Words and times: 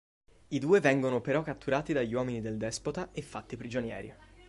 I 0.47 0.57
due 0.57 0.79
vengono 0.79 1.21
però 1.21 1.43
catturati 1.43 1.93
dagli 1.93 2.15
uomini 2.15 2.41
del 2.41 2.57
despota 2.57 3.11
e 3.11 3.21
fatti 3.21 3.55
prigionieri. 3.55 4.11